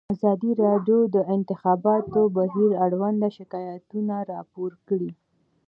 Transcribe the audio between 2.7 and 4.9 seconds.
اړوند شکایتونه راپور